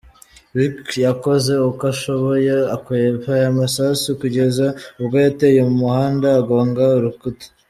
Rick 0.57 0.87
yakoze 1.07 1.53
uko 1.69 1.83
ashoboye 1.93 2.53
akwepa 2.75 3.29
aya 3.37 3.47
amasasu 3.53 4.07
kugeza 4.21 4.65
ubwo 4.99 5.15
yataye 5.25 5.59
umuhanda 5.71 6.27
agonga 6.39 6.83
urukuta. 6.99 7.45